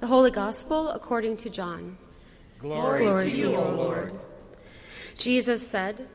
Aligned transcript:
The 0.00 0.06
Holy 0.06 0.30
Gospel 0.30 0.90
according 0.90 1.38
to 1.38 1.50
John. 1.50 1.98
Glory, 2.60 3.02
Glory 3.02 3.32
to 3.32 3.36
you, 3.36 3.56
O 3.56 3.68
Lord. 3.70 4.12
Jesus 5.16 5.66
said, 5.66 6.06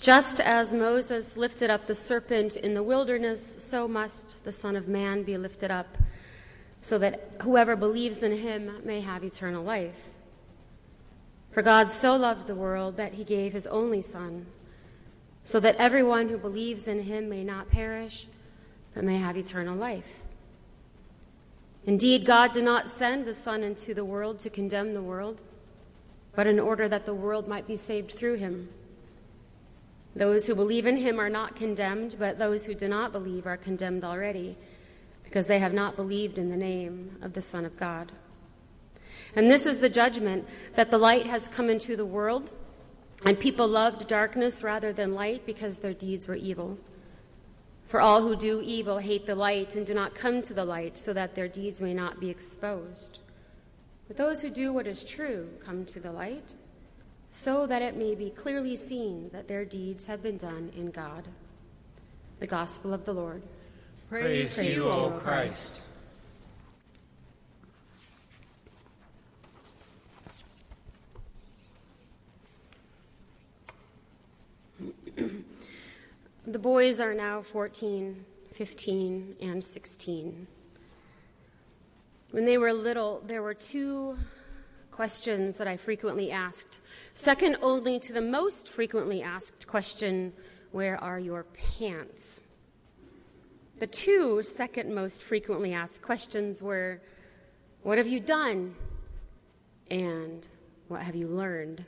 Just 0.00 0.38
as 0.38 0.72
Moses 0.72 1.36
lifted 1.36 1.70
up 1.70 1.88
the 1.88 1.94
serpent 1.96 2.54
in 2.54 2.74
the 2.74 2.84
wilderness, 2.84 3.64
so 3.64 3.88
must 3.88 4.44
the 4.44 4.52
Son 4.52 4.76
of 4.76 4.86
Man 4.86 5.24
be 5.24 5.36
lifted 5.36 5.72
up, 5.72 5.98
so 6.80 6.98
that 6.98 7.32
whoever 7.42 7.74
believes 7.74 8.22
in 8.22 8.38
him 8.38 8.78
may 8.84 9.00
have 9.00 9.24
eternal 9.24 9.64
life. 9.64 10.06
For 11.50 11.62
God 11.62 11.90
so 11.90 12.14
loved 12.14 12.46
the 12.46 12.54
world 12.54 12.96
that 12.96 13.14
he 13.14 13.24
gave 13.24 13.52
his 13.52 13.66
only 13.66 14.02
Son, 14.02 14.46
so 15.40 15.58
that 15.58 15.74
everyone 15.76 16.28
who 16.28 16.38
believes 16.38 16.86
in 16.86 17.02
him 17.02 17.28
may 17.28 17.42
not 17.42 17.70
perish, 17.70 18.28
but 18.94 19.02
may 19.02 19.18
have 19.18 19.36
eternal 19.36 19.74
life. 19.74 20.22
Indeed, 21.86 22.26
God 22.26 22.52
did 22.52 22.64
not 22.64 22.90
send 22.90 23.24
the 23.24 23.32
Son 23.32 23.62
into 23.62 23.94
the 23.94 24.04
world 24.04 24.38
to 24.40 24.50
condemn 24.50 24.92
the 24.92 25.02
world, 25.02 25.40
but 26.34 26.46
in 26.46 26.60
order 26.60 26.88
that 26.88 27.06
the 27.06 27.14
world 27.14 27.48
might 27.48 27.66
be 27.66 27.76
saved 27.76 28.12
through 28.12 28.34
him. 28.34 28.68
Those 30.14 30.46
who 30.46 30.54
believe 30.54 30.86
in 30.86 30.96
him 30.96 31.18
are 31.18 31.30
not 31.30 31.56
condemned, 31.56 32.16
but 32.18 32.38
those 32.38 32.66
who 32.66 32.74
do 32.74 32.88
not 32.88 33.12
believe 33.12 33.46
are 33.46 33.56
condemned 33.56 34.04
already, 34.04 34.56
because 35.24 35.46
they 35.46 35.58
have 35.60 35.72
not 35.72 35.96
believed 35.96 36.36
in 36.36 36.50
the 36.50 36.56
name 36.56 37.16
of 37.22 37.32
the 37.32 37.42
Son 37.42 37.64
of 37.64 37.76
God. 37.76 38.12
And 39.34 39.50
this 39.50 39.66
is 39.66 39.78
the 39.78 39.88
judgment 39.88 40.46
that 40.74 40.90
the 40.90 40.98
light 40.98 41.26
has 41.26 41.48
come 41.48 41.70
into 41.70 41.96
the 41.96 42.04
world, 42.04 42.50
and 43.24 43.38
people 43.38 43.68
loved 43.68 44.08
darkness 44.08 44.62
rather 44.62 44.92
than 44.92 45.14
light 45.14 45.46
because 45.46 45.78
their 45.78 45.94
deeds 45.94 46.26
were 46.26 46.34
evil. 46.34 46.78
For 47.90 48.00
all 48.00 48.22
who 48.22 48.36
do 48.36 48.62
evil 48.64 48.98
hate 48.98 49.26
the 49.26 49.34
light 49.34 49.74
and 49.74 49.84
do 49.84 49.94
not 49.94 50.14
come 50.14 50.42
to 50.42 50.54
the 50.54 50.64
light, 50.64 50.96
so 50.96 51.12
that 51.12 51.34
their 51.34 51.48
deeds 51.48 51.80
may 51.80 51.92
not 51.92 52.20
be 52.20 52.30
exposed. 52.30 53.18
But 54.06 54.16
those 54.16 54.42
who 54.42 54.48
do 54.48 54.72
what 54.72 54.86
is 54.86 55.02
true 55.02 55.48
come 55.64 55.84
to 55.86 55.98
the 55.98 56.12
light, 56.12 56.54
so 57.30 57.66
that 57.66 57.82
it 57.82 57.96
may 57.96 58.14
be 58.14 58.30
clearly 58.30 58.76
seen 58.76 59.30
that 59.32 59.48
their 59.48 59.64
deeds 59.64 60.06
have 60.06 60.22
been 60.22 60.36
done 60.36 60.70
in 60.76 60.92
God. 60.92 61.24
The 62.38 62.46
Gospel 62.46 62.94
of 62.94 63.04
the 63.06 63.12
Lord. 63.12 63.42
Praise, 64.08 64.54
Praise 64.54 64.54
to 64.54 64.72
you, 64.72 64.84
O 64.88 65.10
Christ. 65.10 65.80
The 76.46 76.58
boys 76.58 77.00
are 77.00 77.12
now 77.12 77.42
14, 77.42 78.24
15, 78.54 79.36
and 79.42 79.62
16. 79.62 80.46
When 82.30 82.46
they 82.46 82.56
were 82.56 82.72
little, 82.72 83.22
there 83.26 83.42
were 83.42 83.52
two 83.52 84.16
questions 84.90 85.58
that 85.58 85.68
I 85.68 85.76
frequently 85.76 86.30
asked, 86.30 86.80
second 87.12 87.58
only 87.60 88.00
to 88.00 88.14
the 88.14 88.22
most 88.22 88.68
frequently 88.68 89.22
asked 89.22 89.66
question 89.66 90.32
Where 90.72 90.96
are 91.02 91.18
your 91.18 91.44
pants? 91.78 92.40
The 93.78 93.86
two 93.86 94.42
second 94.42 94.94
most 94.94 95.22
frequently 95.22 95.74
asked 95.74 96.00
questions 96.00 96.62
were 96.62 97.02
What 97.82 97.98
have 97.98 98.08
you 98.08 98.18
done? 98.18 98.76
And 99.90 100.48
What 100.88 101.02
have 101.02 101.14
you 101.14 101.28
learned? 101.28 101.84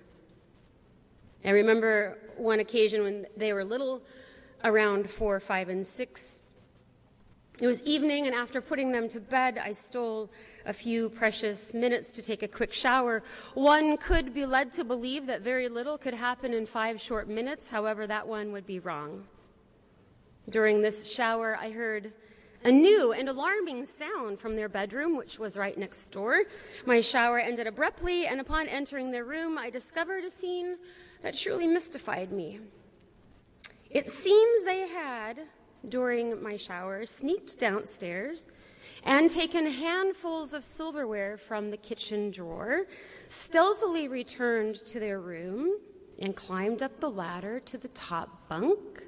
I 1.42 1.50
remember 1.50 2.18
one 2.36 2.60
occasion 2.60 3.02
when 3.02 3.26
they 3.36 3.54
were 3.54 3.64
little, 3.64 4.02
around 4.64 5.10
four, 5.10 5.40
five, 5.40 5.68
and 5.68 5.86
six. 5.86 6.40
It 7.60 7.66
was 7.66 7.82
evening, 7.82 8.26
and 8.26 8.34
after 8.34 8.60
putting 8.60 8.92
them 8.92 9.08
to 9.10 9.20
bed, 9.20 9.58
I 9.58 9.72
stole 9.72 10.30
a 10.64 10.72
few 10.72 11.10
precious 11.10 11.74
minutes 11.74 12.10
to 12.12 12.22
take 12.22 12.42
a 12.42 12.48
quick 12.48 12.72
shower. 12.72 13.22
One 13.54 13.96
could 13.98 14.32
be 14.32 14.46
led 14.46 14.72
to 14.72 14.84
believe 14.84 15.26
that 15.26 15.42
very 15.42 15.68
little 15.68 15.98
could 15.98 16.14
happen 16.14 16.54
in 16.54 16.66
five 16.66 17.00
short 17.00 17.28
minutes, 17.28 17.68
however, 17.68 18.06
that 18.06 18.26
one 18.26 18.52
would 18.52 18.66
be 18.66 18.78
wrong. 18.78 19.24
During 20.48 20.82
this 20.82 21.12
shower, 21.12 21.56
I 21.56 21.70
heard 21.70 22.12
a 22.64 22.72
new 22.72 23.12
and 23.12 23.28
alarming 23.28 23.84
sound 23.84 24.40
from 24.40 24.56
their 24.56 24.68
bedroom, 24.68 25.16
which 25.16 25.38
was 25.38 25.56
right 25.56 25.76
next 25.76 26.08
door. 26.08 26.42
My 26.86 27.00
shower 27.00 27.38
ended 27.38 27.66
abruptly, 27.66 28.26
and 28.26 28.40
upon 28.40 28.66
entering 28.66 29.10
their 29.10 29.24
room, 29.24 29.58
I 29.58 29.70
discovered 29.70 30.24
a 30.24 30.30
scene 30.30 30.78
that 31.22 31.34
truly 31.34 31.66
mystified 31.66 32.32
me. 32.32 32.60
It 33.92 34.08
seems 34.08 34.64
they 34.64 34.88
had, 34.88 35.40
during 35.86 36.42
my 36.42 36.56
shower, 36.56 37.04
sneaked 37.04 37.58
downstairs 37.58 38.46
and 39.04 39.28
taken 39.28 39.66
handfuls 39.66 40.54
of 40.54 40.64
silverware 40.64 41.36
from 41.36 41.70
the 41.70 41.76
kitchen 41.76 42.30
drawer, 42.30 42.86
stealthily 43.28 44.08
returned 44.08 44.76
to 44.86 44.98
their 44.98 45.20
room, 45.20 45.78
and 46.18 46.34
climbed 46.34 46.82
up 46.82 47.00
the 47.00 47.10
ladder 47.10 47.60
to 47.60 47.76
the 47.76 47.88
top 47.88 48.48
bunk 48.48 49.04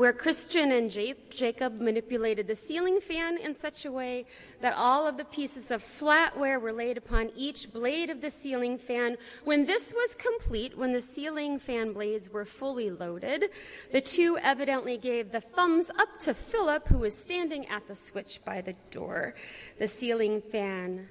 where 0.00 0.14
Christian 0.14 0.72
and 0.72 0.90
Jacob 1.28 1.78
manipulated 1.78 2.46
the 2.46 2.56
ceiling 2.56 3.02
fan 3.02 3.36
in 3.36 3.52
such 3.52 3.84
a 3.84 3.92
way 3.92 4.24
that 4.62 4.72
all 4.74 5.06
of 5.06 5.18
the 5.18 5.26
pieces 5.26 5.70
of 5.70 5.84
flatware 5.84 6.58
were 6.58 6.72
laid 6.72 6.96
upon 6.96 7.30
each 7.36 7.70
blade 7.70 8.08
of 8.08 8.22
the 8.22 8.30
ceiling 8.30 8.78
fan. 8.78 9.18
When 9.44 9.66
this 9.66 9.92
was 9.92 10.14
complete, 10.14 10.78
when 10.78 10.94
the 10.94 11.02
ceiling 11.02 11.58
fan 11.58 11.92
blades 11.92 12.30
were 12.30 12.46
fully 12.46 12.88
loaded, 12.88 13.50
the 13.92 14.00
two 14.00 14.38
evidently 14.38 14.96
gave 14.96 15.32
the 15.32 15.42
thumbs 15.42 15.90
up 15.90 16.18
to 16.22 16.32
Philip, 16.32 16.88
who 16.88 16.96
was 16.96 17.14
standing 17.14 17.66
at 17.66 17.86
the 17.86 17.94
switch 17.94 18.40
by 18.42 18.62
the 18.62 18.76
door. 18.90 19.34
The 19.78 19.86
ceiling 19.86 20.40
fan 20.40 21.10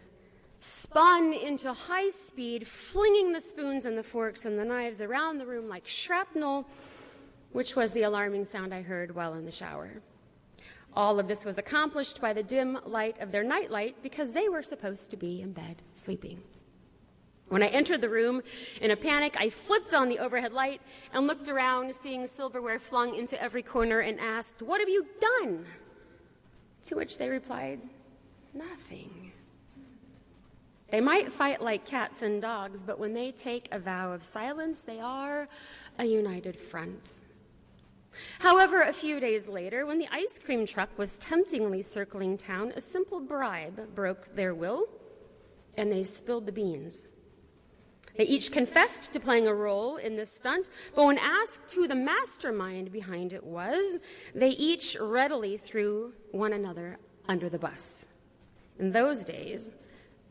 spun 0.57 1.31
into 1.31 1.73
high 1.73 2.09
speed, 2.09 2.67
flinging 2.67 3.33
the 3.33 3.39
spoons 3.39 3.85
and 3.85 3.95
the 3.95 4.03
forks 4.03 4.45
and 4.45 4.57
the 4.57 4.65
knives 4.65 4.99
around 4.99 5.37
the 5.37 5.45
room 5.45 5.69
like 5.69 5.87
shrapnel 5.87 6.65
which 7.51 7.75
was 7.75 7.91
the 7.91 8.03
alarming 8.03 8.45
sound 8.45 8.73
I 8.73 8.81
heard 8.81 9.15
while 9.15 9.33
in 9.33 9.45
the 9.45 9.51
shower. 9.51 10.01
All 10.93 11.19
of 11.19 11.27
this 11.27 11.45
was 11.45 11.57
accomplished 11.57 12.19
by 12.19 12.33
the 12.33 12.43
dim 12.43 12.79
light 12.85 13.19
of 13.19 13.31
their 13.31 13.43
nightlight 13.43 14.01
because 14.01 14.33
they 14.33 14.49
were 14.49 14.63
supposed 14.63 15.11
to 15.11 15.17
be 15.17 15.41
in 15.41 15.53
bed 15.53 15.81
sleeping. 15.93 16.41
When 17.49 17.63
I 17.63 17.67
entered 17.67 18.01
the 18.01 18.09
room 18.09 18.41
in 18.79 18.91
a 18.91 18.95
panic, 18.95 19.35
I 19.39 19.49
flipped 19.49 19.93
on 19.93 20.07
the 20.07 20.19
overhead 20.19 20.53
light 20.53 20.81
and 21.13 21.25
looked 21.25 21.49
around, 21.49 21.93
seeing 21.95 22.27
silverware 22.27 22.79
flung 22.79 23.15
into 23.15 23.41
every 23.41 23.63
corner, 23.63 23.99
and 23.99 24.19
asked, 24.19 24.61
What 24.61 24.79
have 24.79 24.89
you 24.89 25.05
done? 25.19 25.65
To 26.85 26.95
which 26.95 27.17
they 27.17 27.29
replied, 27.29 27.81
Nothing. 28.53 29.31
They 30.91 31.01
might 31.01 31.31
fight 31.31 31.61
like 31.61 31.85
cats 31.85 32.21
and 32.21 32.41
dogs, 32.41 32.83
but 32.83 32.99
when 32.99 33.13
they 33.13 33.31
take 33.31 33.67
a 33.71 33.79
vow 33.79 34.11
of 34.11 34.23
silence, 34.23 34.81
they 34.81 34.99
are 34.99 35.47
a 35.97 36.05
united 36.05 36.57
front. 36.57 37.19
However, 38.39 38.81
a 38.81 38.93
few 38.93 39.19
days 39.19 39.47
later, 39.47 39.85
when 39.85 39.99
the 39.99 40.07
ice 40.11 40.39
cream 40.43 40.65
truck 40.65 40.97
was 40.97 41.17
temptingly 41.17 41.81
circling 41.81 42.37
town, 42.37 42.73
a 42.75 42.81
simple 42.81 43.19
bribe 43.19 43.93
broke 43.95 44.35
their 44.35 44.53
will, 44.53 44.87
and 45.77 45.91
they 45.91 46.03
spilled 46.03 46.45
the 46.45 46.51
beans. 46.51 47.05
They 48.17 48.25
each 48.25 48.51
confessed 48.51 49.13
to 49.13 49.19
playing 49.19 49.47
a 49.47 49.53
role 49.53 49.97
in 49.97 50.17
this 50.17 50.31
stunt, 50.31 50.67
but 50.93 51.05
when 51.05 51.17
asked 51.17 51.71
who 51.71 51.87
the 51.87 51.95
mastermind 51.95 52.91
behind 52.91 53.31
it 53.31 53.43
was, 53.43 53.97
they 54.35 54.49
each 54.49 54.97
readily 54.99 55.55
threw 55.55 56.13
one 56.31 56.51
another 56.51 56.97
under 57.27 57.47
the 57.47 57.59
bus. 57.59 58.07
In 58.77 58.91
those 58.91 59.23
days, 59.23 59.69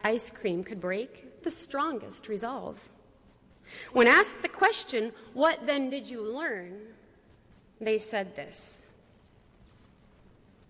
ice 0.04 0.30
cream 0.30 0.64
could 0.64 0.80
break 0.80 1.42
the 1.42 1.50
strongest 1.50 2.28
resolve. 2.28 2.90
When 3.92 4.06
asked 4.06 4.42
the 4.42 4.48
question, 4.48 5.12
What 5.32 5.66
then 5.66 5.90
did 5.90 6.10
you 6.10 6.22
learn? 6.22 6.80
They 7.80 7.98
said 7.98 8.34
this. 8.36 8.86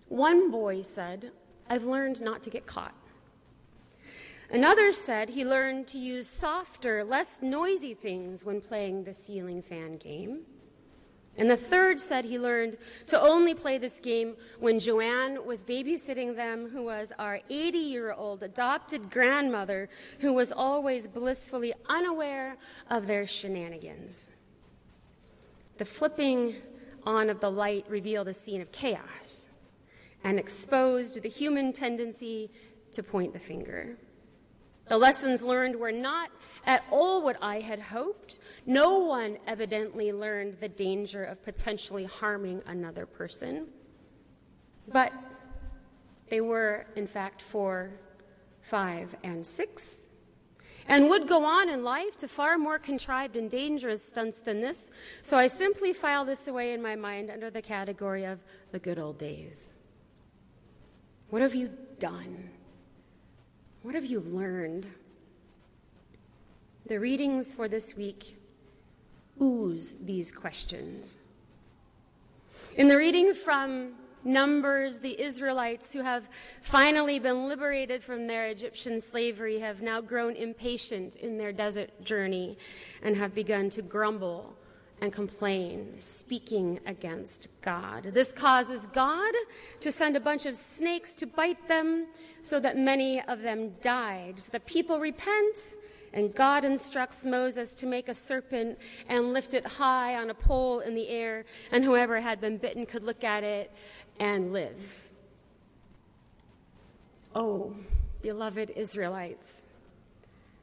One 0.07 0.49
boy 0.51 0.81
said, 0.81 1.31
I've 1.69 1.85
learned 1.85 2.21
not 2.21 2.41
to 2.43 2.49
get 2.49 2.65
caught. 2.65 2.95
Another 4.51 4.91
said 4.91 5.29
he 5.29 5.45
learned 5.45 5.87
to 5.89 5.99
use 5.99 6.27
softer, 6.27 7.03
less 7.03 7.41
noisy 7.41 7.93
things 7.93 8.43
when 8.43 8.61
playing 8.61 9.03
the 9.03 9.13
ceiling 9.13 9.61
fan 9.61 9.97
game. 9.97 10.41
And 11.37 11.49
the 11.49 11.55
third 11.55 11.99
said 11.99 12.25
he 12.25 12.39
learned 12.39 12.77
to 13.07 13.21
only 13.21 13.53
play 13.53 13.77
this 13.77 13.99
game 13.99 14.35
when 14.59 14.79
Joanne 14.79 15.45
was 15.45 15.63
babysitting 15.63 16.35
them, 16.35 16.69
who 16.69 16.83
was 16.83 17.13
our 17.19 17.39
80 17.49 17.77
year 17.77 18.11
old 18.11 18.41
adopted 18.41 19.11
grandmother, 19.11 19.87
who 20.19 20.33
was 20.33 20.51
always 20.51 21.07
blissfully 21.07 21.73
unaware 21.87 22.57
of 22.89 23.05
their 23.05 23.27
shenanigans. 23.27 24.31
The 25.77 25.85
flipping 25.85 26.55
on 27.09 27.29
of 27.29 27.39
the 27.39 27.49
light 27.49 27.85
revealed 27.89 28.27
a 28.27 28.33
scene 28.33 28.61
of 28.61 28.71
chaos 28.71 29.49
and 30.23 30.37
exposed 30.37 31.21
the 31.21 31.27
human 31.27 31.73
tendency 31.73 32.51
to 32.91 33.01
point 33.01 33.33
the 33.33 33.39
finger. 33.39 33.97
The 34.87 34.97
lessons 34.97 35.41
learned 35.41 35.75
were 35.75 35.91
not 35.91 36.29
at 36.65 36.83
all 36.91 37.23
what 37.23 37.37
I 37.41 37.61
had 37.61 37.79
hoped. 37.79 38.39
No 38.65 38.99
one 38.99 39.37
evidently 39.47 40.11
learned 40.11 40.59
the 40.59 40.69
danger 40.69 41.23
of 41.23 41.43
potentially 41.43 42.05
harming 42.05 42.61
another 42.67 43.07
person. 43.07 43.67
But 44.87 45.11
they 46.29 46.41
were, 46.41 46.85
in 46.95 47.07
fact, 47.07 47.41
four, 47.41 47.91
5, 48.61 49.15
and 49.23 49.45
6, 49.45 50.08
and 50.89 51.07
would 51.07 51.27
go 51.27 51.45
on 51.45 51.69
in 51.69 51.83
life 51.83 52.17
to 52.17 52.27
far 52.27 52.57
more 52.57 52.79
contrived 52.79 53.35
and 53.35 53.49
dangerous 53.49 54.03
stunts 54.03 54.39
than 54.39 54.59
this, 54.59 54.89
so 55.21 55.37
I 55.37 55.47
simply 55.47 55.93
file 55.93 56.25
this 56.25 56.47
away 56.47 56.73
in 56.73 56.81
my 56.81 56.95
mind 56.95 57.29
under 57.29 57.51
the 57.51 57.61
category 57.61 58.25
of 58.25 58.39
the 58.71 58.79
good 58.79 58.97
old 58.97 59.19
days. 59.19 59.71
What 61.29 61.43
have 61.43 61.53
you 61.53 61.69
done? 61.99 62.49
What 63.83 63.93
have 63.93 64.05
you 64.05 64.19
learned? 64.19 64.87
The 66.87 66.99
readings 66.99 67.53
for 67.53 67.67
this 67.67 67.95
week 67.95 68.35
ooze 69.39 69.95
these 70.03 70.31
questions. 70.31 71.19
In 72.75 72.87
the 72.87 72.97
reading 72.97 73.35
from 73.35 73.93
Numbers, 74.23 74.99
the 74.99 75.19
Israelites 75.21 75.93
who 75.93 76.01
have 76.01 76.29
finally 76.61 77.19
been 77.19 77.47
liberated 77.47 78.03
from 78.03 78.27
their 78.27 78.47
Egyptian 78.47 78.99
slavery 78.99 79.59
have 79.59 79.81
now 79.81 80.01
grown 80.01 80.35
impatient 80.35 81.15
in 81.15 81.37
their 81.37 81.51
desert 81.51 82.03
journey 82.03 82.57
and 83.01 83.15
have 83.15 83.33
begun 83.33 83.69
to 83.71 83.81
grumble 83.81 84.55
and 85.01 85.13
complain, 85.13 85.93
speaking 85.99 86.79
against 86.85 87.47
God. 87.61 88.11
This 88.13 88.31
causes 88.33 88.87
God 88.87 89.33
to 89.79 89.91
send 89.91 90.17
a 90.17 90.19
bunch 90.19 90.45
of 90.45 90.55
snakes 90.55 91.15
to 91.15 91.25
bite 91.25 91.67
them 91.67 92.07
so 92.41 92.59
that 92.59 92.77
many 92.77 93.21
of 93.21 93.41
them 93.41 93.71
died. 93.81 94.39
So 94.39 94.51
the 94.51 94.59
people 94.59 94.99
repent 94.99 95.75
and 96.13 96.33
God 96.33 96.65
instructs 96.65 97.23
Moses 97.23 97.73
to 97.75 97.85
make 97.85 98.09
a 98.09 98.13
serpent 98.13 98.79
and 99.07 99.33
lift 99.33 99.53
it 99.53 99.65
high 99.65 100.15
on 100.15 100.29
a 100.29 100.33
pole 100.33 100.79
in 100.79 100.95
the 100.95 101.07
air, 101.07 101.45
and 101.71 101.83
whoever 101.83 102.19
had 102.19 102.41
been 102.41 102.57
bitten 102.57 102.85
could 102.85 103.03
look 103.03 103.23
at 103.23 103.43
it 103.43 103.71
and 104.19 104.51
live. 104.51 105.09
Oh, 107.33 107.75
beloved 108.21 108.71
Israelites, 108.71 109.63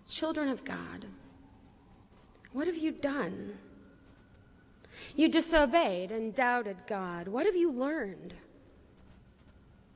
children 0.09 0.49
of 0.49 0.65
God, 0.65 1.07
what 2.53 2.67
have 2.67 2.77
you 2.77 2.93
done? 2.93 3.59
You 5.15 5.29
disobeyed 5.29 6.11
and 6.11 6.35
doubted 6.35 6.77
God. 6.87 7.29
What 7.29 7.47
have 7.47 7.57
you 7.57 7.71
learned? 7.71 8.35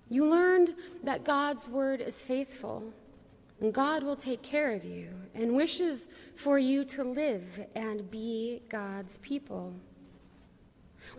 You 0.09 0.29
learned 0.29 0.75
that 1.05 1.25
God's 1.25 1.69
word 1.69 2.01
is 2.01 2.21
faithful 2.21 2.93
and 3.61 3.73
God 3.73 4.03
will 4.03 4.17
take 4.17 4.43
care 4.43 4.73
of 4.73 4.85
you 4.85 5.09
and 5.35 5.55
wishes 5.55 6.09
for 6.35 6.59
you 6.59 6.85
to 6.87 7.05
live 7.05 7.67
and 7.75 8.11
be 8.11 8.63
God's 8.69 9.19
people. 9.19 9.75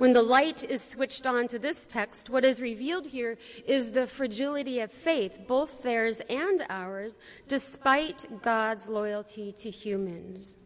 When 0.01 0.13
the 0.13 0.23
light 0.23 0.63
is 0.63 0.81
switched 0.81 1.27
on 1.27 1.47
to 1.49 1.59
this 1.59 1.85
text, 1.85 2.27
what 2.27 2.43
is 2.43 2.59
revealed 2.59 3.05
here 3.05 3.37
is 3.67 3.91
the 3.91 4.07
fragility 4.07 4.79
of 4.79 4.91
faith, 4.91 5.41
both 5.47 5.83
theirs 5.83 6.21
and 6.27 6.59
ours, 6.71 7.19
despite 7.47 8.41
God's 8.41 8.87
loyalty 8.87 9.51
to 9.51 9.69
humans. 9.69 10.57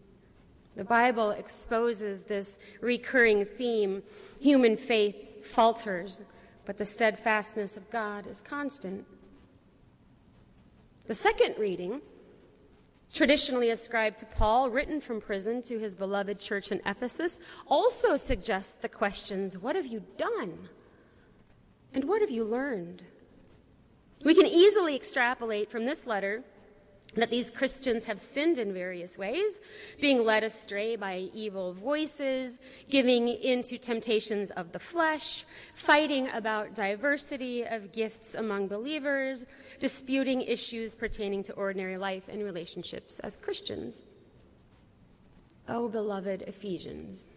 The 0.78 0.86
Bible 0.86 1.32
exposes 1.32 2.22
this 2.22 2.60
recurring 2.80 3.44
theme. 3.44 4.04
Human 4.40 4.78
faith 4.78 5.46
falters, 5.46 6.22
but 6.64 6.78
the 6.78 6.86
steadfastness 6.86 7.76
of 7.76 7.90
God 7.90 8.28
is 8.28 8.40
constant. 8.40 9.06
The 11.08 11.16
second 11.16 11.56
reading, 11.58 12.00
traditionally 13.16 13.70
ascribed 13.70 14.20
to 14.20 14.26
Paul, 14.26 14.70
written 14.70 15.00
from 15.00 15.22
prison 15.22 15.62
to 15.64 15.80
his 15.80 15.96
beloved 15.96 16.40
church 16.40 16.72
in 16.72 16.82
Ephesus, 16.86 17.40
also 17.66 18.18
suggests 18.18 18.76
the 18.76 18.90
questions 18.90 19.58
What 19.58 19.76
have 19.76 19.88
you 19.88 20.04
done? 20.18 20.70
And 21.94 22.04
what 22.04 22.22
have 22.22 22.30
you 22.30 22.44
learned? 22.44 23.04
We 24.24 24.36
can 24.36 24.46
easily 24.46 24.96
extrapolate 24.96 25.72
from 25.72 25.86
this 25.86 26.06
letter 26.06 26.44
that 27.16 27.30
these 27.30 27.50
Christians 27.50 28.06
have 28.06 28.20
sinned 28.20 28.58
in 28.58 28.74
various 28.74 29.18
ways, 29.18 29.60
being 30.00 30.24
led 30.24 30.44
astray 30.44 30.96
by 30.96 31.30
evil 31.34 31.74
voices, 31.74 32.60
giving 32.90 33.28
into 33.28 33.78
temptations 33.78 34.52
of 34.52 34.72
the 34.72 34.80
flesh, 34.80 35.46
fighting 35.74 36.30
about 36.30 36.76
diversity 36.76 37.64
of 37.64 37.92
gifts 37.92 38.36
among 38.36 38.68
believers, 38.68 39.46
disputing 39.80 40.42
issues 40.42 40.96
pertaining 40.96 41.44
to 41.44 41.54
ordinary 41.54 41.98
life 41.98 42.24
and 42.28 42.44
relationships 42.44 43.20
as 43.20 43.38
Christians. 43.38 44.04
Oh, 45.68 45.90
beloved 45.90 46.44
Ephesians, 46.44 47.30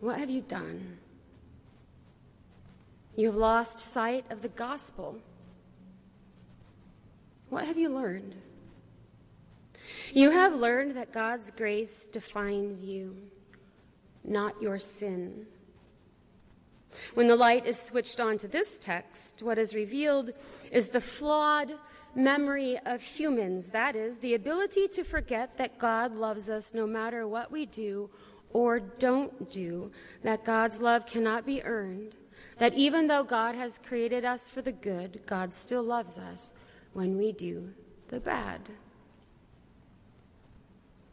what 0.00 0.18
have 0.18 0.30
you 0.30 0.42
done? 0.42 0.98
You 3.16 3.26
have 3.26 3.34
lost 3.34 3.80
sight 3.80 4.24
of 4.30 4.42
the 4.42 4.48
gospel 4.48 5.20
what 7.50 7.66
have 7.66 7.78
you 7.78 7.88
learned? 7.88 8.36
You 10.12 10.30
have 10.30 10.54
learned 10.54 10.96
that 10.96 11.12
God's 11.12 11.50
grace 11.50 12.06
defines 12.06 12.82
you, 12.82 13.16
not 14.24 14.60
your 14.60 14.78
sin. 14.78 15.46
When 17.14 17.28
the 17.28 17.36
light 17.36 17.66
is 17.66 17.80
switched 17.80 18.20
on 18.20 18.38
to 18.38 18.48
this 18.48 18.78
text, 18.78 19.42
what 19.42 19.58
is 19.58 19.74
revealed 19.74 20.32
is 20.72 20.88
the 20.88 21.00
flawed 21.00 21.72
memory 22.14 22.78
of 22.84 23.02
humans. 23.02 23.70
That 23.70 23.94
is, 23.96 24.18
the 24.18 24.34
ability 24.34 24.88
to 24.88 25.04
forget 25.04 25.56
that 25.58 25.78
God 25.78 26.16
loves 26.16 26.48
us 26.50 26.74
no 26.74 26.86
matter 26.86 27.26
what 27.28 27.50
we 27.50 27.66
do 27.66 28.10
or 28.50 28.80
don't 28.80 29.50
do, 29.50 29.92
that 30.22 30.44
God's 30.44 30.80
love 30.80 31.06
cannot 31.06 31.44
be 31.44 31.62
earned, 31.62 32.14
that 32.58 32.74
even 32.74 33.06
though 33.06 33.22
God 33.22 33.54
has 33.54 33.78
created 33.78 34.24
us 34.24 34.48
for 34.48 34.62
the 34.62 34.72
good, 34.72 35.20
God 35.26 35.54
still 35.54 35.82
loves 35.82 36.18
us 36.18 36.54
when 36.92 37.16
we 37.16 37.32
do 37.32 37.72
the 38.08 38.20
bad. 38.20 38.70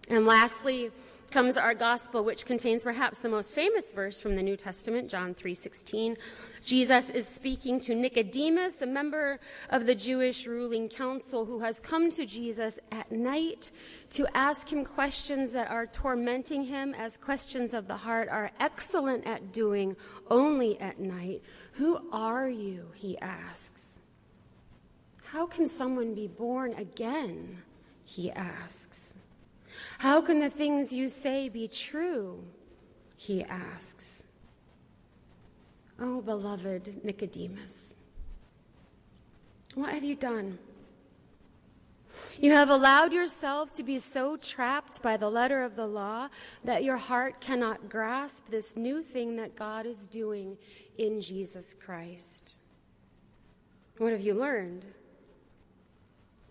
And 0.09 0.25
lastly, 0.25 0.91
comes 1.31 1.57
our 1.57 1.73
gospel 1.73 2.23
which 2.23 2.45
contains 2.45 2.83
perhaps 2.83 3.19
the 3.19 3.27
most 3.27 3.53
famous 3.53 3.91
verse 3.91 4.21
from 4.21 4.35
the 4.35 4.41
New 4.41 4.55
Testament, 4.55 5.09
John 5.09 5.33
3:16. 5.33 6.15
Jesus 6.63 7.09
is 7.09 7.27
speaking 7.27 7.79
to 7.81 7.93
Nicodemus, 7.93 8.81
a 8.81 8.85
member 8.85 9.39
of 9.69 9.85
the 9.85 9.95
Jewish 9.95 10.47
ruling 10.47 10.87
council 10.87 11.45
who 11.45 11.59
has 11.59 11.79
come 11.79 12.09
to 12.11 12.25
Jesus 12.25 12.79
at 12.91 13.11
night 13.11 13.71
to 14.13 14.27
ask 14.33 14.71
him 14.71 14.85
questions 14.85 15.51
that 15.51 15.69
are 15.69 15.85
tormenting 15.85 16.63
him 16.63 16.93
as 16.93 17.17
questions 17.17 17.73
of 17.73 17.87
the 17.87 17.97
heart 17.97 18.29
are 18.29 18.51
excellent 18.59 19.27
at 19.27 19.51
doing 19.51 19.97
only 20.29 20.79
at 20.79 20.99
night. 20.99 21.41
Who 21.73 21.99
are 22.13 22.49
you? 22.49 22.91
he 22.93 23.17
asks. 23.19 23.99
How 25.35 25.45
can 25.45 25.67
someone 25.67 26.13
be 26.15 26.27
born 26.27 26.73
again? 26.75 27.57
He 28.05 28.31
asks. 28.31 29.15
How 29.97 30.21
can 30.21 30.39
the 30.39 30.49
things 30.49 30.93
you 30.93 31.09
say 31.09 31.49
be 31.49 31.67
true? 31.67 32.41
He 33.17 33.43
asks. 33.43 34.23
Oh, 35.99 36.21
beloved 36.21 37.03
Nicodemus, 37.03 37.95
what 39.73 39.91
have 39.91 40.05
you 40.05 40.15
done? 40.15 40.57
You 42.39 42.53
have 42.53 42.69
allowed 42.69 43.11
yourself 43.11 43.73
to 43.73 43.83
be 43.83 43.99
so 43.99 44.37
trapped 44.37 45.03
by 45.03 45.17
the 45.17 45.29
letter 45.29 45.63
of 45.63 45.75
the 45.75 45.85
law 45.85 46.29
that 46.63 46.85
your 46.85 46.95
heart 46.95 47.41
cannot 47.41 47.89
grasp 47.89 48.47
this 48.47 48.77
new 48.77 49.03
thing 49.03 49.35
that 49.35 49.57
God 49.57 49.85
is 49.85 50.07
doing 50.07 50.57
in 50.97 51.19
Jesus 51.19 51.73
Christ. 51.73 52.55
What 53.97 54.13
have 54.13 54.21
you 54.21 54.33
learned? 54.33 54.85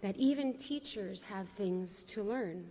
That 0.05 0.19
even 0.19 0.53
teachers 0.53 1.23
have 1.23 1.49
things 1.49 2.03
to 2.03 2.23
learn. 2.23 2.67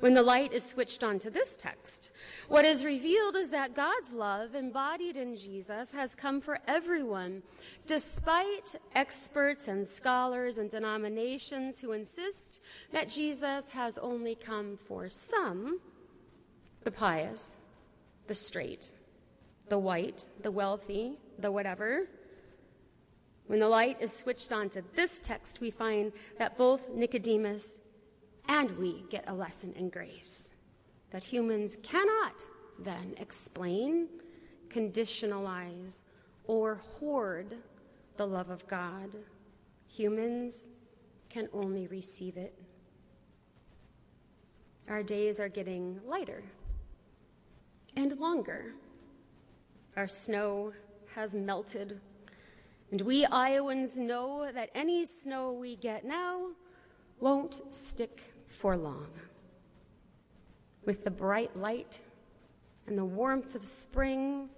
When 0.00 0.12
the 0.12 0.22
light 0.22 0.52
is 0.52 0.64
switched 0.64 1.04
on 1.04 1.20
to 1.20 1.30
this 1.30 1.56
text, 1.56 2.10
what 2.48 2.64
is 2.64 2.84
revealed 2.84 3.36
is 3.36 3.50
that 3.50 3.72
God's 3.72 4.12
love, 4.12 4.56
embodied 4.56 5.16
in 5.16 5.36
Jesus, 5.36 5.92
has 5.92 6.16
come 6.16 6.40
for 6.40 6.58
everyone, 6.66 7.44
despite 7.86 8.74
experts 8.96 9.68
and 9.68 9.86
scholars 9.86 10.58
and 10.58 10.68
denominations 10.68 11.78
who 11.78 11.92
insist 11.92 12.60
that 12.90 13.08
Jesus 13.08 13.68
has 13.68 13.96
only 13.98 14.34
come 14.34 14.76
for 14.76 15.08
some 15.08 15.78
the 16.82 16.90
pious, 16.90 17.56
the 18.26 18.34
straight, 18.34 18.90
the 19.68 19.78
white, 19.78 20.28
the 20.42 20.50
wealthy, 20.50 21.16
the 21.38 21.52
whatever. 21.52 22.08
When 23.46 23.60
the 23.60 23.68
light 23.68 23.98
is 24.00 24.14
switched 24.14 24.52
on 24.52 24.70
to 24.70 24.82
this 24.94 25.20
text, 25.20 25.60
we 25.60 25.70
find 25.70 26.12
that 26.38 26.56
both 26.56 26.88
Nicodemus 26.88 27.78
and 28.48 28.76
we 28.78 29.04
get 29.10 29.24
a 29.28 29.34
lesson 29.34 29.72
in 29.74 29.90
grace 29.90 30.50
that 31.10 31.22
humans 31.22 31.78
cannot 31.82 32.42
then 32.78 33.14
explain, 33.18 34.08
conditionalize, 34.68 36.02
or 36.46 36.74
hoard 36.74 37.54
the 38.16 38.26
love 38.26 38.50
of 38.50 38.66
God. 38.66 39.14
Humans 39.86 40.68
can 41.28 41.48
only 41.52 41.86
receive 41.86 42.36
it. 42.36 42.54
Our 44.88 45.02
days 45.02 45.38
are 45.38 45.48
getting 45.48 46.00
lighter 46.06 46.42
and 47.96 48.18
longer. 48.18 48.74
Our 49.96 50.08
snow 50.08 50.72
has 51.14 51.34
melted 51.34 52.00
And 52.90 53.00
we 53.00 53.26
Iowans 53.26 53.98
know 53.98 54.50
that 54.52 54.70
any 54.74 55.04
snow 55.04 55.52
we 55.52 55.76
get 55.76 56.04
now 56.04 56.48
won't 57.18 57.60
stick 57.74 58.34
for 58.46 58.76
long. 58.76 59.08
With 60.84 61.04
the 61.04 61.10
bright 61.10 61.56
light 61.56 62.00
and 62.86 62.96
the 62.96 63.04
warmth 63.04 63.54
of 63.54 63.64
spring, 63.64 64.50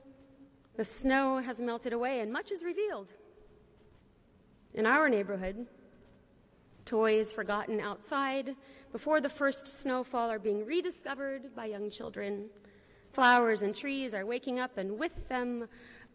the 0.76 0.84
snow 0.84 1.38
has 1.38 1.60
melted 1.60 1.92
away 1.92 2.20
and 2.20 2.32
much 2.32 2.50
is 2.50 2.62
revealed. 2.62 3.12
In 4.74 4.84
our 4.84 5.08
neighborhood, 5.08 5.66
toys 6.84 7.32
forgotten 7.32 7.80
outside 7.80 8.54
before 8.92 9.20
the 9.20 9.28
first 9.28 9.66
snowfall 9.66 10.30
are 10.30 10.38
being 10.38 10.64
rediscovered 10.64 11.54
by 11.54 11.66
young 11.66 11.90
children. 11.90 12.50
Flowers 13.12 13.62
and 13.62 13.74
trees 13.74 14.14
are 14.14 14.26
waking 14.26 14.60
up, 14.60 14.76
and 14.76 14.98
with 14.98 15.28
them, 15.28 15.68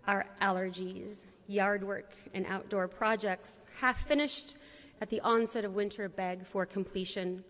our 0.08 0.25
allergies, 0.41 1.25
yard 1.48 1.84
work, 1.84 2.13
and 2.34 2.46
outdoor 2.46 2.88
projects, 2.88 3.65
half 3.79 4.08
finished 4.08 4.55
at 5.01 5.10
the 5.10 5.22
onset 5.22 5.65
of 5.65 5.75
winter, 5.75 6.08
beg 6.10 6.46
for 6.46 6.65
completion. 6.65 7.43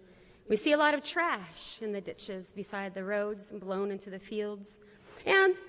We 0.47 0.55
see 0.55 0.71
a 0.71 0.77
lot 0.77 0.93
of 0.93 1.03
trash 1.03 1.81
in 1.81 1.91
the 1.91 2.01
ditches 2.01 2.51
beside 2.51 2.93
the 2.93 3.03
roads 3.03 3.51
and 3.51 3.59
blown 3.59 3.91
into 3.91 4.09
the 4.09 4.19
fields. 4.19 4.79
And 5.25 5.59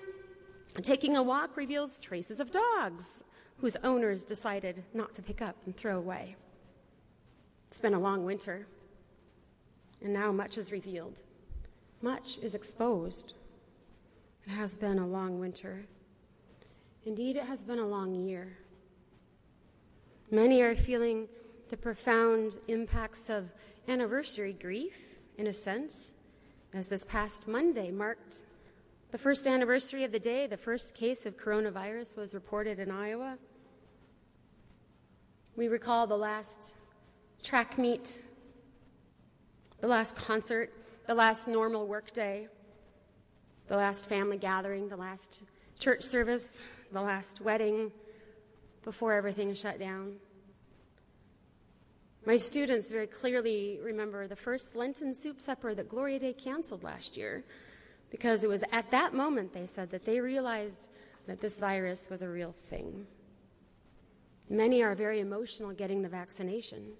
taking 0.81 1.15
a 1.15 1.23
walk 1.23 1.55
reveals 1.55 1.99
traces 1.99 2.39
of 2.39 2.51
dogs 2.51 3.23
whose 3.57 3.77
owners 3.77 4.25
decided 4.25 4.83
not 4.93 5.13
to 5.13 5.21
pick 5.21 5.41
up 5.41 5.55
and 5.65 5.75
throw 5.75 5.97
away. 5.97 6.35
It's 7.67 7.79
been 7.79 7.93
a 7.93 7.99
long 7.99 8.25
winter, 8.25 8.67
and 10.01 10.13
now 10.13 10.31
much 10.31 10.57
is 10.57 10.71
revealed. 10.71 11.21
Much 12.01 12.39
is 12.39 12.55
exposed. 12.55 13.33
It 14.45 14.51
has 14.51 14.75
been 14.75 14.99
a 14.99 15.07
long 15.07 15.39
winter. 15.39 15.85
Indeed, 17.05 17.35
it 17.35 17.43
has 17.43 17.63
been 17.63 17.79
a 17.79 17.87
long 17.87 18.15
year. 18.15 18.57
Many 20.31 20.61
are 20.61 20.75
feeling 20.75 21.27
the 21.69 21.77
profound 21.77 22.57
impacts 22.67 23.29
of 23.29 23.51
anniversary 23.87 24.53
grief, 24.53 24.95
in 25.37 25.47
a 25.47 25.53
sense, 25.53 26.13
as 26.73 26.87
this 26.87 27.03
past 27.03 27.47
Monday 27.47 27.91
marked 27.91 28.43
the 29.13 29.19
first 29.19 29.45
anniversary 29.45 30.03
of 30.03 30.11
the 30.11 30.17
day 30.17 30.47
the 30.47 30.57
first 30.57 30.95
case 30.95 31.27
of 31.27 31.37
coronavirus 31.37 32.17
was 32.17 32.33
reported 32.33 32.79
in 32.79 32.89
Iowa. 32.89 33.37
We 35.55 35.67
recall 35.67 36.07
the 36.07 36.17
last 36.17 36.75
track 37.43 37.77
meet, 37.77 38.23
the 39.81 39.87
last 39.87 40.15
concert, 40.15 40.73
the 41.05 41.13
last 41.13 41.47
normal 41.47 41.85
workday, 41.85 42.47
the 43.67 43.77
last 43.77 44.09
family 44.09 44.37
gathering, 44.37 44.89
the 44.89 44.97
last 44.97 45.43
church 45.77 46.01
service, 46.01 46.59
the 46.93 47.01
last 47.01 47.41
wedding 47.41 47.91
before 48.83 49.13
everything 49.13 49.53
shut 49.53 49.79
down. 49.79 50.13
My 52.25 52.37
students 52.37 52.89
very 52.89 53.07
clearly 53.07 53.79
remember 53.83 54.27
the 54.27 54.35
first 54.35 54.75
Lenten 54.75 55.13
soup 55.13 55.41
supper 55.41 55.75
that 55.75 55.89
Gloria 55.89 56.19
Dei 56.19 56.33
canceled 56.33 56.83
last 56.83 57.17
year 57.17 57.43
because 58.09 58.43
it 58.43 58.47
was 58.47 58.63
at 58.71 58.91
that 58.91 59.13
moment, 59.13 59.53
they 59.53 59.65
said, 59.65 59.89
that 59.89 60.05
they 60.05 60.19
realized 60.19 60.87
that 61.27 61.41
this 61.41 61.59
virus 61.59 62.09
was 62.09 62.21
a 62.21 62.29
real 62.29 62.53
thing. 62.69 63.07
Many 64.49 64.83
are 64.83 64.93
very 64.93 65.19
emotional 65.19 65.71
getting 65.71 66.01
the 66.01 66.09
vaccination. 66.09 66.91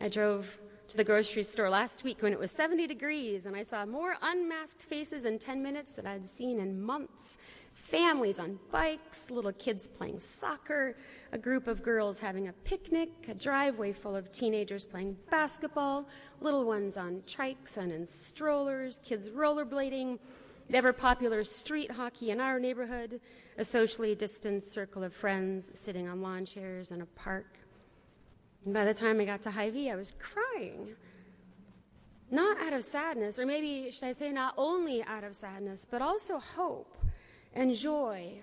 I 0.00 0.08
drove 0.08 0.58
to 0.88 0.96
the 0.96 1.04
grocery 1.04 1.42
store 1.42 1.68
last 1.68 2.04
week 2.04 2.22
when 2.22 2.32
it 2.32 2.38
was 2.38 2.50
70 2.52 2.86
degrees, 2.86 3.46
and 3.46 3.56
I 3.56 3.62
saw 3.62 3.84
more 3.84 4.16
unmasked 4.22 4.82
faces 4.82 5.24
in 5.24 5.38
10 5.38 5.62
minutes 5.62 5.92
than 5.92 6.06
I'd 6.06 6.24
seen 6.24 6.60
in 6.60 6.80
months. 6.80 7.38
Families 7.74 8.38
on 8.38 8.58
bikes, 8.70 9.30
little 9.30 9.52
kids 9.52 9.88
playing 9.88 10.20
soccer, 10.20 10.96
a 11.32 11.38
group 11.38 11.66
of 11.66 11.82
girls 11.82 12.20
having 12.20 12.48
a 12.48 12.52
picnic, 12.52 13.10
a 13.28 13.34
driveway 13.34 13.92
full 13.92 14.14
of 14.14 14.32
teenagers 14.32 14.84
playing 14.84 15.16
basketball, 15.30 16.08
little 16.40 16.64
ones 16.64 16.96
on 16.96 17.22
trikes 17.26 17.76
and 17.76 17.90
in 17.90 18.06
strollers, 18.06 19.00
kids 19.04 19.28
rollerblading, 19.28 20.18
the 20.70 20.76
ever 20.76 20.92
popular 20.92 21.42
street 21.42 21.90
hockey 21.90 22.30
in 22.30 22.40
our 22.40 22.60
neighborhood, 22.60 23.20
a 23.58 23.64
socially 23.64 24.14
distanced 24.14 24.72
circle 24.72 25.02
of 25.02 25.12
friends 25.12 25.70
sitting 25.74 26.08
on 26.08 26.22
lawn 26.22 26.44
chairs 26.44 26.92
in 26.92 27.00
a 27.00 27.06
park. 27.06 27.58
And 28.64 28.74
by 28.74 28.84
the 28.84 28.94
time 28.94 29.20
I 29.20 29.24
got 29.24 29.42
to 29.42 29.50
Hy-Vee, 29.50 29.90
I 29.90 29.96
was 29.96 30.12
crying. 30.18 30.96
Not 32.30 32.58
out 32.58 32.72
of 32.72 32.82
sadness, 32.82 33.38
or 33.38 33.46
maybe 33.46 33.90
should 33.92 34.04
I 34.04 34.12
say 34.12 34.32
not 34.32 34.54
only 34.56 35.04
out 35.04 35.22
of 35.22 35.36
sadness, 35.36 35.86
but 35.88 36.02
also 36.02 36.38
hope 36.38 36.98
and 37.54 37.74
joy 37.74 38.40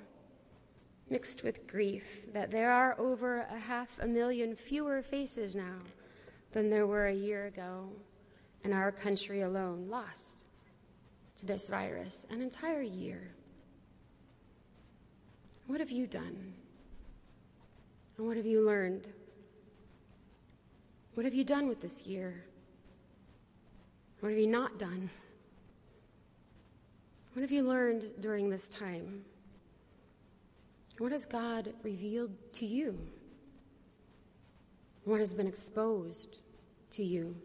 mixed 1.09 1.43
with 1.43 1.67
grief 1.67 2.25
that 2.33 2.49
there 2.49 2.71
are 2.71 2.99
over 2.99 3.41
a 3.41 3.59
half 3.59 3.99
a 3.99 4.07
million 4.07 4.55
fewer 4.55 5.01
faces 5.01 5.55
now 5.55 5.79
than 6.53 6.69
there 6.69 6.87
were 6.87 7.07
a 7.07 7.13
year 7.13 7.45
ago 7.45 7.89
in 8.63 8.71
our 8.73 8.91
country 8.91 9.41
alone 9.41 9.87
lost 9.89 10.45
to 11.37 11.45
this 11.45 11.67
virus 11.67 12.25
an 12.29 12.41
entire 12.41 12.81
year. 12.81 13.31
What 15.67 15.79
have 15.79 15.91
you 15.91 16.07
done? 16.07 16.53
And 18.17 18.27
what 18.27 18.37
have 18.37 18.45
you 18.45 18.65
learned? 18.65 19.07
What 21.13 21.25
have 21.25 21.33
you 21.33 21.43
done 21.43 21.67
with 21.67 21.81
this 21.81 22.07
year? 22.07 22.43
What 24.19 24.29
have 24.29 24.39
you 24.39 24.47
not 24.47 24.79
done? 24.79 25.09
What 27.33 27.41
have 27.41 27.51
you 27.51 27.63
learned 27.63 28.05
during 28.19 28.49
this 28.49 28.67
time? 28.69 29.23
What 30.97 31.11
has 31.11 31.25
God 31.25 31.73
revealed 31.83 32.31
to 32.53 32.65
you? 32.65 32.97
What 35.03 35.19
has 35.19 35.33
been 35.33 35.47
exposed 35.47 36.39
to 36.91 37.03
you? 37.03 37.35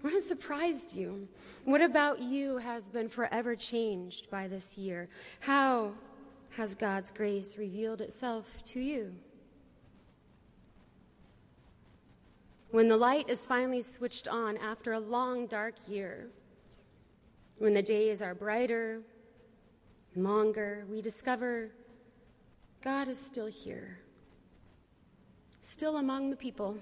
What 0.00 0.12
has 0.12 0.26
surprised 0.26 0.94
you? 0.94 1.28
What 1.64 1.82
about 1.82 2.20
you 2.20 2.58
has 2.58 2.88
been 2.88 3.08
forever 3.08 3.56
changed 3.56 4.30
by 4.30 4.46
this 4.46 4.78
year? 4.78 5.08
How 5.40 5.92
has 6.50 6.74
God's 6.74 7.10
grace 7.10 7.58
revealed 7.58 8.00
itself 8.00 8.62
to 8.66 8.80
you? 8.80 9.14
When 12.70 12.88
the 12.88 12.96
light 12.96 13.28
is 13.28 13.46
finally 13.46 13.80
switched 13.80 14.26
on 14.26 14.56
after 14.56 14.92
a 14.92 15.00
long 15.00 15.46
dark 15.46 15.74
year, 15.88 16.28
when 17.58 17.74
the 17.74 17.82
days 17.82 18.20
are 18.20 18.34
brighter 18.34 19.00
longer, 20.14 20.84
we 20.90 21.00
discover 21.00 21.70
God 22.82 23.08
is 23.08 23.18
still 23.18 23.46
here, 23.46 24.00
still 25.60 25.96
among 25.96 26.30
the 26.30 26.36
people, 26.36 26.76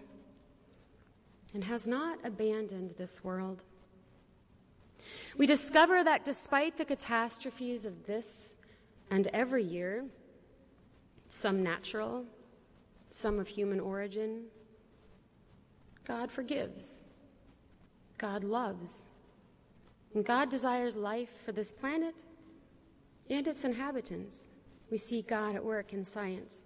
and 1.52 1.64
has 1.64 1.86
not 1.86 2.18
abandoned 2.24 2.94
this 2.96 3.22
world. 3.22 3.62
We 5.36 5.46
discover 5.46 6.02
that 6.04 6.24
despite 6.24 6.76
the 6.76 6.84
catastrophes 6.84 7.84
of 7.84 8.06
this 8.06 8.54
and 9.10 9.26
every 9.28 9.62
year, 9.62 10.04
some 11.26 11.62
natural, 11.62 12.24
some 13.10 13.38
of 13.38 13.48
human 13.48 13.80
origin, 13.80 14.44
God 16.06 16.30
forgives. 16.30 17.02
God 18.18 18.44
loves. 18.44 19.06
And 20.14 20.24
God 20.24 20.50
desires 20.50 20.96
life 20.96 21.30
for 21.44 21.52
this 21.52 21.72
planet 21.72 22.24
and 23.28 23.46
its 23.46 23.64
inhabitants. 23.64 24.48
We 24.90 24.98
see 24.98 25.22
God 25.22 25.56
at 25.56 25.64
work 25.64 25.92
in 25.92 26.04
science. 26.04 26.64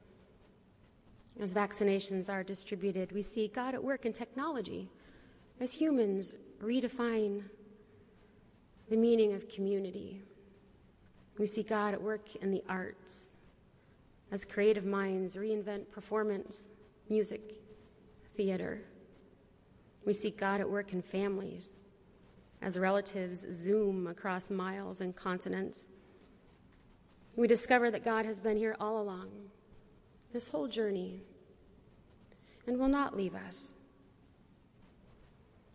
As 1.40 1.54
vaccinations 1.54 2.28
are 2.28 2.42
distributed, 2.42 3.12
we 3.12 3.23
see 3.23 3.49
God 3.49 3.75
at 3.75 3.83
work 3.83 4.04
in 4.04 4.12
technology. 4.12 4.88
As 5.61 5.73
humans 5.73 6.35
redefine 6.62 7.45
the 8.90 8.97
meaning 8.97 9.33
of 9.35 9.49
community, 9.49 10.23
we 11.38 11.47
see 11.47 11.62
God 11.62 11.95
at 11.95 12.02
work 12.02 12.35
in 12.37 12.50
the 12.50 12.64
arts. 12.68 13.30
As 14.33 14.45
creative 14.45 14.85
minds 14.85 15.37
reinvent 15.37 15.90
performance, 15.90 16.68
music, 17.09 17.54
theater. 18.37 18.83
We 20.08 20.14
see 20.14 20.30
God 20.30 20.62
at 20.62 20.70
work 20.70 20.94
in 20.94 21.02
families 21.02 21.74
as 22.62 22.78
relatives 22.78 23.46
zoom 23.50 24.06
across 24.06 24.48
miles 24.48 25.02
and 25.02 25.14
continents. 25.14 25.90
We 27.36 27.46
discover 27.46 27.90
that 27.90 28.06
God 28.06 28.24
has 28.24 28.40
been 28.40 28.56
here 28.56 28.74
all 28.80 29.02
along, 29.02 29.28
this 30.32 30.48
whole 30.48 30.66
journey, 30.66 31.20
and 32.66 32.78
will 32.78 32.88
not 32.88 33.18
leave 33.18 33.34
us. 33.34 33.74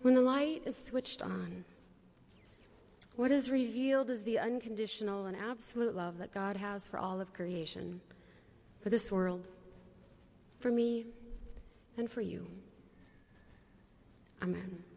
When 0.01 0.15
the 0.15 0.21
light 0.21 0.63
is 0.65 0.83
switched 0.83 1.21
on, 1.21 1.63
what 3.15 3.31
is 3.31 3.51
revealed 3.51 4.09
is 4.09 4.23
the 4.23 4.39
unconditional 4.39 5.27
and 5.27 5.37
absolute 5.37 5.95
love 5.95 6.17
that 6.17 6.33
God 6.33 6.57
has 6.57 6.87
for 6.87 6.97
all 6.97 7.21
of 7.21 7.33
creation, 7.33 8.01
for 8.81 8.89
this 8.89 9.11
world, 9.11 9.47
for 10.59 10.71
me, 10.71 11.05
and 11.97 12.09
for 12.09 12.21
you. 12.21 12.47
Amen. 14.43 14.92